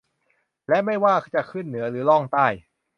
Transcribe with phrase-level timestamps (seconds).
[0.67, 2.47] และไม่ว่าจะขึ้นเหนือหรือล่องใต้